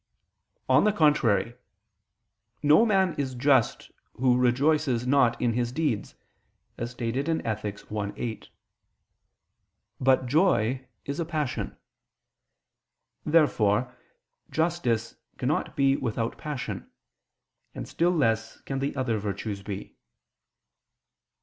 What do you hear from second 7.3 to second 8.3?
Ethic. i,